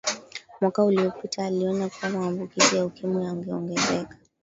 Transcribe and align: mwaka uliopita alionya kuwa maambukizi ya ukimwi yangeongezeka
mwaka 0.61 0.83
uliopita 0.83 1.45
alionya 1.45 1.89
kuwa 1.89 2.11
maambukizi 2.11 2.77
ya 2.77 2.85
ukimwi 2.85 3.23
yangeongezeka 3.25 4.15